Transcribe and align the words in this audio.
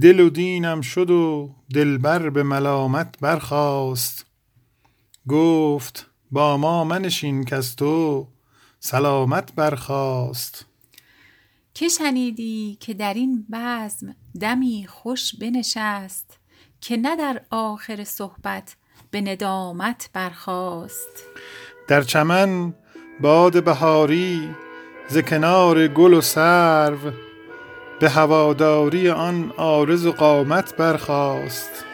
دل 0.00 0.20
و 0.20 0.30
دینم 0.30 0.80
شد 0.80 1.10
و 1.10 1.54
دلبر 1.74 2.30
به 2.30 2.42
ملامت 2.42 3.14
برخاست. 3.20 4.26
گفت 5.28 6.10
با 6.30 6.56
ما 6.56 6.84
منشین 6.84 7.44
که 7.44 7.56
از 7.56 7.76
تو 7.76 8.26
سلامت 8.80 9.52
برخاست. 9.54 10.66
که 11.74 11.88
شنیدی 11.88 12.76
که 12.80 12.94
در 12.94 13.14
این 13.14 13.46
بزم 13.52 14.14
دمی 14.40 14.86
خوش 14.88 15.34
بنشست 15.34 16.38
که 16.80 16.96
نه 16.96 17.16
در 17.16 17.40
آخر 17.50 18.04
صحبت 18.04 18.76
به 19.10 19.20
ندامت 19.20 20.10
برخاست. 20.12 21.24
در 21.88 22.02
چمن 22.02 22.74
باد 23.20 23.64
بهاری 23.64 24.50
ز 25.08 25.18
کنار 25.18 25.88
گل 25.88 26.14
و 26.14 26.20
سرو 26.20 27.25
به 28.00 28.08
هواداری 28.08 29.10
آن 29.10 29.52
عارض 29.58 30.06
و 30.06 30.12
قامت 30.12 30.76
برخاست. 30.76 31.84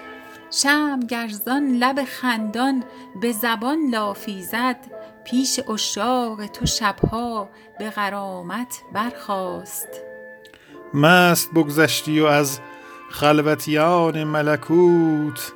شمع 0.51 1.07
گرزان 1.07 1.77
لب 1.77 2.05
خندان 2.05 2.85
به 3.21 3.33
زبان 3.33 3.79
لافی 3.91 4.43
زد 4.43 4.77
پیش 5.25 5.61
عشاق 5.69 6.47
تو 6.47 6.67
شبها 6.67 7.49
به 7.79 7.91
غرامت 7.91 8.83
برخاست. 8.93 9.89
مست 10.95 11.51
بگذشتی 11.55 12.21
و 12.21 12.27
از 12.27 12.61
خلوتیان 13.11 14.25
ملکوت 14.25 15.53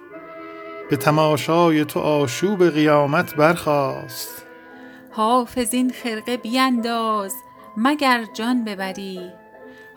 به 0.90 0.96
تماشای 0.96 1.84
تو 1.84 2.00
آشوب 2.00 2.68
قیامت 2.68 3.34
برخاست. 3.34 4.46
حافظ 5.10 5.74
این 5.74 5.92
خرقه 5.92 6.36
بینداز 6.36 7.34
مگر 7.76 8.24
جان 8.34 8.64
ببری؟ 8.64 9.32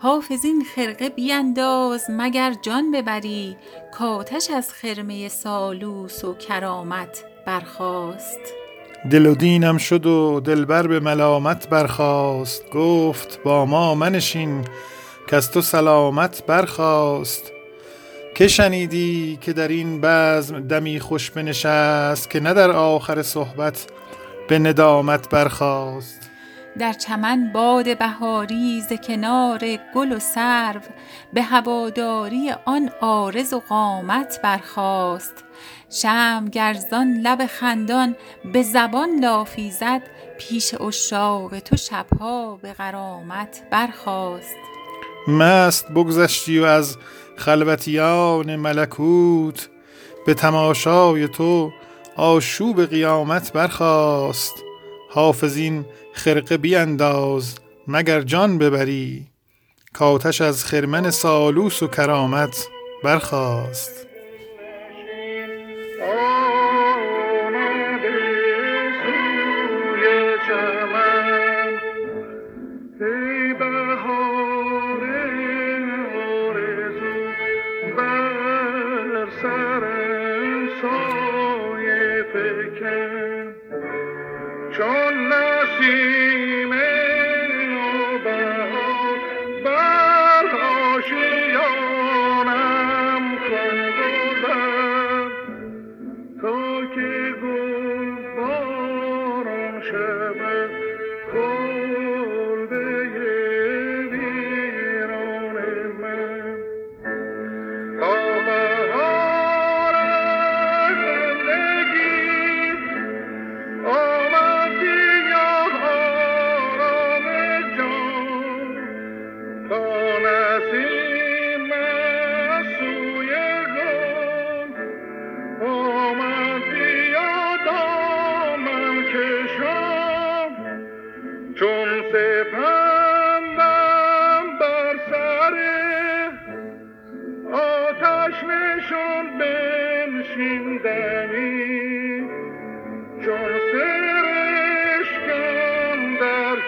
حافظ 0.02 0.44
این 0.44 0.64
خرقه 0.76 1.08
بینداز 1.08 2.04
مگر 2.08 2.54
جان 2.62 2.90
ببری؟ 2.90 3.56
کآتش 3.98 4.50
از 4.50 4.72
خرمه 4.72 5.28
سالوس 5.28 6.24
و 6.24 6.34
کرامت 6.34 7.24
برخاست. 7.46 8.40
دل 9.10 9.26
و 9.26 9.34
دینم 9.34 9.78
شد 9.78 10.06
و 10.06 10.40
دلبر 10.40 10.86
به 10.86 11.00
ملامت 11.00 11.68
برخاست. 11.68 12.70
گفت 12.70 13.42
با 13.42 13.66
ما 13.66 13.94
منشین 13.94 14.64
کز 15.28 15.50
تو 15.50 15.60
سلامت 15.60 16.46
برخاست. 16.46 17.52
که 18.34 18.48
شنیدی 18.48 19.38
که 19.40 19.52
در 19.52 19.68
این 19.68 20.00
بزم 20.02 20.60
دمی 20.60 21.00
خوش 21.00 21.30
بنشست 21.30 22.30
که 22.30 22.40
نه 22.40 22.54
در 22.54 22.70
آخر 22.70 23.22
صحبت 23.22 23.86
به 24.48 24.58
ندامت 24.58 25.28
برخاست. 25.28 26.29
در 26.78 26.92
چمن 26.92 27.50
باد 27.52 27.98
بهاری 27.98 28.80
ز 28.80 28.92
کنار 28.92 29.60
گل 29.94 30.12
و 30.12 30.18
سرو 30.18 30.80
به 31.32 31.42
هواداری 31.42 32.52
آن 32.64 32.90
عارض 33.00 33.52
و 33.52 33.62
قامت 33.68 34.40
برخاست. 34.42 35.44
شمع 35.90 36.48
گرزان 36.48 37.20
لب 37.20 37.46
خندان 37.46 38.16
به 38.52 38.62
زبان 38.62 39.08
لافی 39.20 39.70
زد 39.70 40.02
پیش 40.38 40.74
عشاق 40.74 41.58
تو 41.58 41.76
شبها 41.76 42.58
به 42.62 42.72
غرامت 42.72 43.62
برخاست. 43.70 44.56
مست 45.28 45.92
بگذشتی 45.92 46.58
و 46.58 46.64
از 46.64 46.96
خلوتیان 47.36 48.56
ملکوت 48.56 49.68
به 50.26 50.34
تماشای 50.34 51.28
تو 51.28 51.70
آشوب 52.16 52.86
قیامت 52.86 53.52
برخاست. 53.52 54.69
حافظ 55.12 55.56
این 55.56 55.84
خرقه 56.12 56.56
بینداز 56.56 57.58
مگر 57.88 58.20
جان 58.20 58.58
ببری. 58.58 59.26
کآتش 59.92 60.40
از 60.40 60.64
خرمن 60.64 61.10
سالوس 61.10 61.82
و 61.82 61.86
کرامت 61.86 62.68
برخاست. 63.04 64.06
فکن 82.32 83.09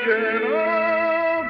خدا 0.02 1.46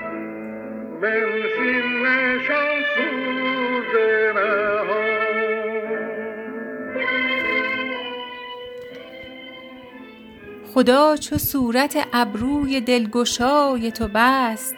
چو 11.16 11.38
صورت 11.38 12.08
ابروی 12.12 12.80
دلگشای 12.80 13.92
تو 13.92 14.08
بست 14.14 14.76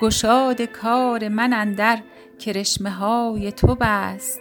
گشاد 0.00 0.62
کار 0.62 1.28
من 1.28 1.52
اندر 1.52 1.98
کرشمه 2.38 2.90
های 2.90 3.52
تو 3.52 3.76
بست. 3.80 4.40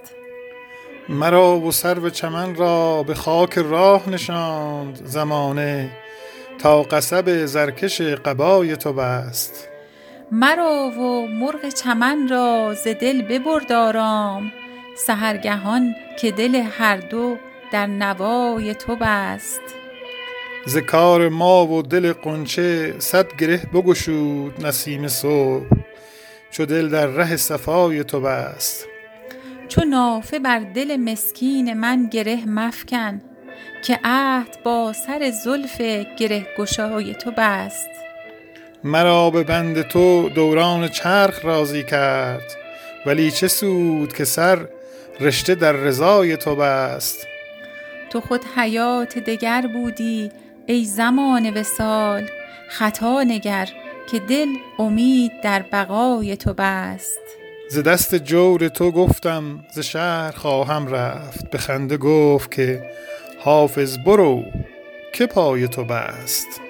مرا 1.09 1.59
و 1.59 1.71
سرو 1.71 2.09
چمن 2.09 2.55
را 2.55 3.03
به 3.03 3.13
خاک 3.13 3.57
راه 3.57 4.09
نشاند 4.09 5.05
زمانه 5.05 5.89
تا 6.61 6.83
قصب 6.83 7.45
زرکش 7.45 8.01
قبای 8.01 8.75
تو 8.75 8.93
بست. 8.93 9.67
مرا 10.31 10.89
و 10.89 11.27
مرغ 11.27 11.69
چمن 11.69 12.27
را 12.27 12.73
ز 12.73 12.87
دل 12.87 13.21
ببرد 13.21 13.71
آرام 13.71 14.51
سحرگهان 14.97 15.95
که 16.21 16.31
دل 16.31 16.55
هر 16.55 16.97
دو 16.97 17.37
در 17.71 17.87
نوای 17.87 18.75
تو 18.75 18.95
بست. 19.01 19.61
ز 20.65 20.77
کار 20.77 21.29
ما 21.29 21.67
و 21.67 21.81
دل 21.81 22.13
قنچه 22.13 22.95
صد 22.99 23.35
گره 23.35 23.57
بگشود 23.73 24.65
نسیم 24.65 25.07
صبح 25.07 25.65
چو 26.51 26.65
دل 26.65 26.89
در 26.89 27.07
ره 27.07 27.35
صفای 27.35 28.03
تو 28.03 28.21
بست. 28.21 28.85
چو 29.67 29.81
نافه 29.85 30.39
بر 30.39 30.59
دل 30.59 30.97
مسکین 30.97 31.73
من 31.73 32.07
گره 32.07 32.45
مفکن 32.45 33.21
که 33.83 33.99
عهد 34.03 34.57
با 34.63 34.93
سر 34.93 35.31
زلف 35.31 35.81
گره 36.17 36.47
گشای 36.57 37.13
تو 37.13 37.31
بست. 37.37 37.89
مرا 38.83 39.29
به 39.29 39.43
بند 39.43 39.81
تو 39.81 40.29
دوران 40.29 40.87
چرخ 40.87 41.45
راضی 41.45 41.83
کرد 41.83 42.55
ولی 43.05 43.31
چه 43.31 43.47
سود 43.47 44.13
که 44.13 44.25
سر 44.25 44.67
رشته 45.19 45.55
در 45.55 45.71
رضای 45.71 46.37
تو 46.37 46.55
بست. 46.55 47.27
تو 48.09 48.21
خود 48.21 48.41
حیات 48.55 49.17
دگر 49.17 49.67
بودی 49.73 50.31
ای 50.65 50.85
زمان 50.85 51.53
وصال 51.53 52.29
خطا 52.69 53.23
نگر 53.23 53.69
که 54.11 54.19
دل 54.19 54.47
امید 54.79 55.31
در 55.43 55.65
بقای 55.71 56.37
تو 56.37 56.53
بست. 56.53 57.19
ز 57.69 57.79
دست 57.79 58.15
جور 58.15 58.67
تو 58.67 58.91
گفتم 58.91 59.65
ز 59.71 59.79
شهر 59.79 60.31
خواهم 60.31 60.87
رفت. 60.87 61.49
به 61.49 61.57
خنده 61.57 61.97
گفت 61.97 62.51
که 62.51 62.83
حافظ 63.39 63.97
برو 63.97 64.43
که 65.13 65.25
پای 65.25 65.67
تو 65.67 65.83
بست. 65.83 66.68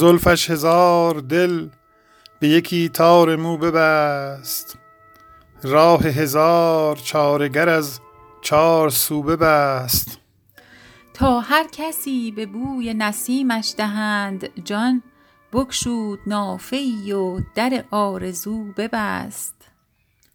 زلفش 0.00 0.50
هزار 0.50 1.14
دل 1.14 1.68
به 2.38 2.48
یکی 2.48 2.88
تار 2.88 3.36
مو 3.36 3.56
ببست. 3.56 4.78
راه 5.62 6.02
هزار 6.02 6.96
چارگر 6.96 7.68
از 7.68 8.00
چار 8.40 8.90
سو 8.90 9.22
ببست. 9.22 10.18
تا 11.14 11.40
هر 11.40 11.66
کسی 11.72 12.30
به 12.30 12.46
بوی 12.46 12.94
نسیمش 12.94 13.74
دهند 13.76 14.64
جان 14.64 15.02
بگشود 15.52 16.18
نافه 16.26 16.76
و 17.14 17.40
در 17.54 17.84
آرزو 17.90 18.64
ببست. 18.76 19.54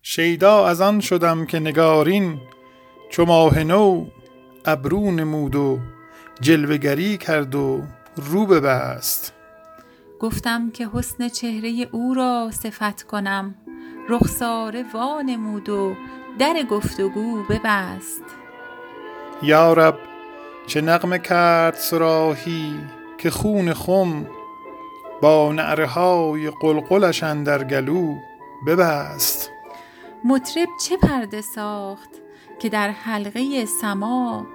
شیدا 0.01 0.67
از 0.67 0.81
آن 0.81 0.99
شدم 0.99 1.45
که 1.45 1.59
نگارین 1.59 2.39
چو 3.11 3.25
ماه 3.25 3.63
نو 3.63 4.07
ابرو 4.65 5.11
نمود 5.11 5.55
و 5.55 5.79
جلوگری 6.41 7.17
کرد 7.17 7.55
و 7.55 7.83
رو 8.15 8.45
ببست. 8.45 9.34
گفتم 10.25 10.71
که 10.71 10.89
حسن 10.93 11.27
چهره 11.29 11.89
او 11.91 12.13
را 12.13 12.51
صفت 12.51 13.03
کنم. 13.03 13.55
رخساره 14.09 14.85
وانمود 14.93 15.69
و 15.69 15.95
در 16.39 16.63
گفتگو 16.69 17.43
ببست. 17.43 18.23
یارب 19.41 19.97
چه 20.67 20.81
نغمه 20.81 21.19
کرد 21.19 21.73
سراهی 21.73 22.79
که 23.17 23.29
خون 23.29 23.73
خم 23.73 24.25
با 25.21 25.51
نعرهای 25.51 26.51
قلقلش 26.61 27.23
اندر 27.23 27.63
گلو 27.63 28.15
ببست. 28.67 29.51
مطرب 30.23 30.69
چه 30.81 30.97
پرده 30.97 31.41
ساخت 31.41 32.09
که 32.59 32.69
در 32.69 32.89
حلقه 32.89 33.65
سما 33.65 34.45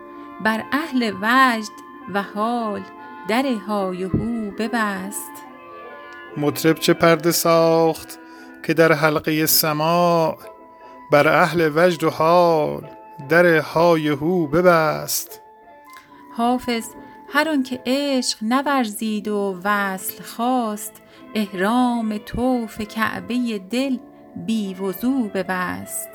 بر 0.45 0.65
اهل 0.73 1.13
وجد 1.23 1.73
و 2.15 2.23
حال 2.23 2.83
در 3.29 3.45
های 3.67 4.03
هو 4.03 4.51
ببست. 4.51 5.50
مطرب 6.37 6.79
چه 6.79 6.93
پرده 6.93 7.33
ساخت 7.33 8.19
که 8.63 8.75
در 8.75 8.93
حلقه 8.93 9.47
سماع 9.47 10.39
بر 11.13 11.29
اهل 11.29 11.71
وجد 11.75 12.05
و 12.05 12.11
حال 12.11 12.91
در 13.29 13.59
های 13.59 14.09
هو 14.09 14.47
ببست. 14.47 15.41
حافظ 16.37 16.85
هر 17.33 17.49
آن 17.49 17.63
که 17.63 17.81
عشق 17.87 18.39
نورزید 18.43 19.29
و 19.29 19.61
وصل 19.65 20.23
خواست 20.23 20.93
احرام 21.35 22.19
طوف 22.19 22.81
کعبه 22.81 23.61
دل 23.71 23.97
بی 24.37 24.75
وضو 24.75 25.29
ببست. 25.35 26.09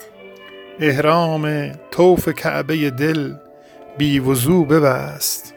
احرام 0.79 1.71
طوف 1.91 2.29
کعبه 2.29 2.89
دل 2.89 3.33
بی 3.97 4.19
وضو 4.19 4.65
ببست. 4.65 5.54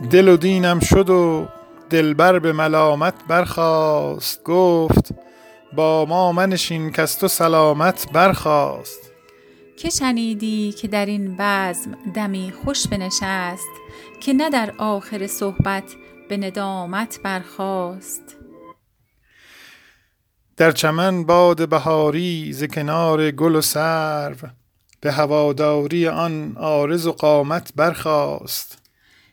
دل 0.00 0.28
و 0.28 0.36
دینم 0.36 0.80
شد 0.80 1.10
و 1.10 1.48
دلبر 1.90 2.38
به 2.38 2.52
ملامت 2.52 3.14
برخاست. 3.28 4.44
گفت 4.44 5.14
با 5.72 6.04
ما 6.04 6.32
منشین 6.32 6.92
کز 6.92 7.16
تو 7.16 7.28
سلامت 7.28 8.12
برخاست. 8.12 9.12
که 9.76 9.90
شنیدی 9.90 10.72
که 10.72 10.88
در 10.88 11.06
این 11.06 11.36
بزم 11.38 11.96
دمی 12.14 12.52
خوش 12.64 12.86
بنشست 12.86 13.70
که 14.20 14.32
نه 14.32 14.50
در 14.50 14.72
آخر 14.78 15.26
صحبت 15.26 15.84
به 16.28 16.36
ندامت 16.36 17.20
برخاست. 17.24 18.36
در 20.56 20.72
چمن 20.72 21.24
باد 21.24 21.68
بهاری 21.68 22.52
ز 22.52 22.64
کنار 22.64 23.30
گل 23.30 23.54
و 23.54 23.60
سرو 23.60 24.36
به 25.00 25.12
هواداری 25.12 26.08
آن 26.08 26.56
عارض 26.56 27.06
و 27.06 27.12
قامت 27.12 27.72
برخاست. 27.76 28.80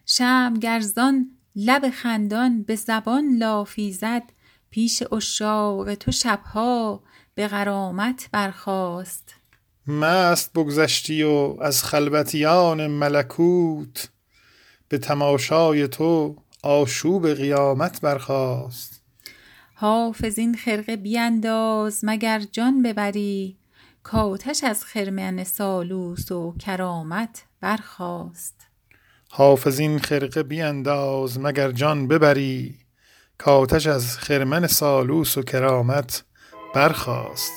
شم 0.10 0.54
گرزان 0.62 1.32
لب 1.56 1.90
خندان 1.90 2.64
به 2.64 2.76
زبان 2.76 3.38
لافی 3.38 3.94
زد 3.94 4.24
پیش 4.70 5.04
اشاق 5.12 5.96
تو 5.96 6.12
شبها 6.12 7.04
به 7.36 7.48
غرامت 7.48 8.30
برخاست. 8.32 9.36
مست 9.88 10.54
بگذشتی 10.54 11.24
و 11.24 11.56
از 11.62 11.84
خلوتیان 11.84 12.88
ملکوت 12.88 14.10
به 14.90 14.98
تماشای 14.98 15.88
تو 15.88 16.36
آشوب 16.64 17.34
قیامت 17.34 18.02
برخاست. 18.02 19.02
حافظ 19.74 20.40
این 20.40 20.56
خرقه 20.56 20.96
بینداز 20.96 22.00
مگر 22.04 22.40
جان 22.40 22.84
ببری؟ 22.84 23.58
کاتش 24.04 24.64
از 24.64 24.84
خرمن 24.84 25.44
سالوس 25.44 26.32
و 26.32 26.56
کرامت 26.60 27.44
برخاست. 27.62 28.67
حافظ 29.30 29.80
این 29.80 30.00
خرقه 30.00 30.44
بینداز 30.44 31.40
مگر 31.40 31.72
جان 31.72 32.08
ببری؟ 32.08 32.76
کاتش 33.38 33.88
از 33.88 34.18
خرمن 34.18 34.68
سالوس 34.68 35.38
و 35.38 35.42
کرامت 35.42 36.24
برخاست. 36.76 37.54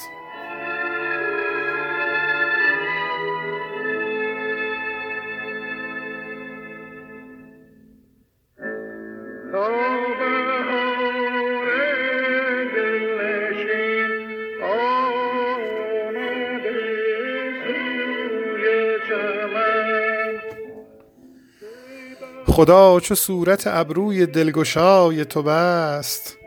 خدا 22.60 23.00
چو 23.00 23.14
صورت 23.14 23.66
ابروی 23.66 24.26
دلگشای 24.26 25.24
تو 25.24 25.42
بست. 25.42 26.38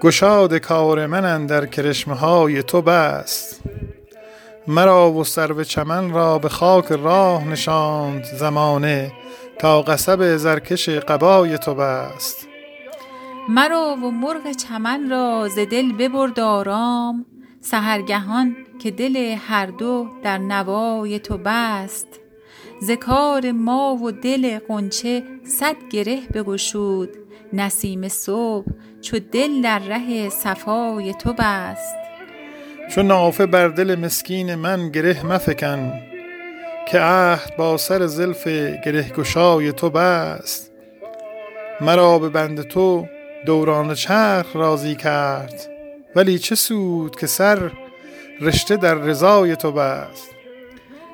گشاد 0.00 0.54
کار 0.54 1.06
من 1.06 1.24
اندر 1.24 1.66
کرشمه 1.66 2.14
های 2.14 2.62
تو 2.62 2.82
بست. 2.82 3.60
مرا 4.66 5.12
و 5.12 5.24
سرو 5.24 5.64
چمن 5.64 6.10
را 6.10 6.38
به 6.38 6.48
خاک 6.48 6.84
راه 6.92 7.48
نشاند 7.48 8.24
زمانه 8.24 9.12
تا 9.58 9.82
قصب 9.82 10.36
زرکش 10.36 10.88
قبای 10.88 11.58
تو 11.58 11.74
بست. 11.74 12.48
مرا 13.48 13.96
و 14.02 14.10
مرغ 14.10 14.52
چمن 14.52 15.10
را 15.10 15.48
ز 15.48 15.58
دل 15.58 15.92
ببرد 15.92 16.40
آرام 16.40 17.26
سحرگهان 17.60 18.56
که 18.82 18.90
دل 18.90 19.36
هر 19.48 19.66
دو 19.66 20.06
در 20.22 20.38
نوای 20.38 21.18
تو 21.18 21.38
بست. 21.38 22.06
ز 22.82 22.90
کار 22.90 23.52
ما 23.52 23.98
و 24.04 24.10
دل 24.10 24.58
غنچه 24.58 25.22
صد 25.44 25.76
گره 25.90 26.20
بگشود. 26.34 27.08
نسیم 27.52 28.08
صبح 28.08 28.66
چو 29.00 29.18
دل 29.32 29.62
در 29.62 29.78
ره 29.78 30.28
صفای 30.28 31.14
تو 31.14 31.32
بست. 31.32 31.96
چو 32.94 33.02
نافه 33.02 33.46
بر 33.46 33.68
دل 33.68 33.94
مسکین 33.94 34.54
من 34.54 34.88
گره 34.88 35.26
مفکن 35.26 35.92
که 36.88 37.00
عهد 37.00 37.56
با 37.56 37.76
سر 37.76 38.06
زلف 38.06 38.48
گره 38.84 39.08
گشای 39.08 39.72
تو 39.72 39.90
بست. 39.90 40.72
مرا 41.80 42.18
به 42.18 42.28
بند 42.28 42.62
تو 42.62 43.06
دوران 43.46 43.94
چرخ 43.94 44.56
راضی 44.56 44.94
کرد 44.94 45.70
ولی 46.16 46.38
چه 46.38 46.54
سود 46.54 47.16
که 47.16 47.26
سر 47.26 47.70
رشته 48.40 48.76
در 48.76 48.94
رضای 48.94 49.56
تو 49.56 49.72
بست. 49.72 50.39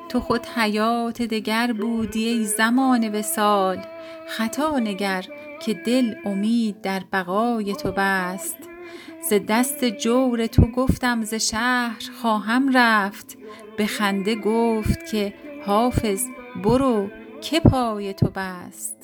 تو 0.08 0.20
خود 0.20 0.46
حیات 0.46 1.22
دگر 1.22 1.72
بودی 1.72 2.28
ای 2.28 2.44
زمان 2.44 3.14
وسال 3.14 3.78
خطا 4.28 4.78
نگر 4.78 5.24
که 5.62 5.74
دل 5.74 6.14
امید 6.24 6.80
در 6.80 7.02
بقای 7.12 7.74
تو 7.74 7.92
بست. 7.96 8.56
ز 9.30 9.32
دست 9.48 9.84
جور 9.84 10.46
تو 10.46 10.66
گفتم 10.66 11.24
ز 11.24 11.34
شهر 11.34 12.02
خواهم 12.22 12.76
رفت. 12.76 13.38
به 13.76 13.86
خنده 13.86 14.34
گفت 14.34 15.06
که 15.06 15.34
حافظ 15.66 16.24
برو 16.64 17.08
که 17.40 17.60
پای 17.60 18.14
تو 18.14 18.26
بست. 18.26 18.96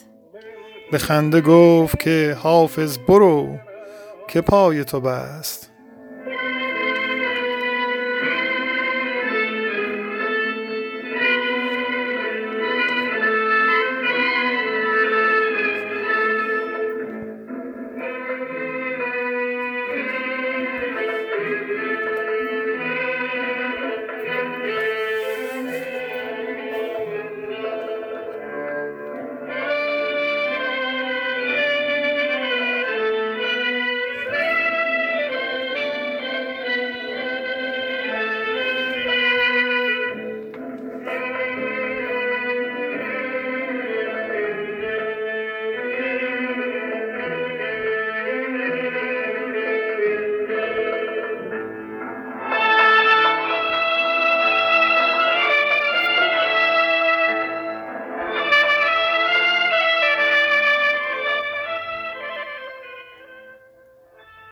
به 0.92 0.98
خنده 0.98 1.40
گفت 1.40 1.98
که 1.98 2.36
حافظ 2.42 2.98
برو 2.98 3.58
که 4.28 4.40
پای 4.40 4.84
تو 4.84 5.00
بست. 5.00 5.71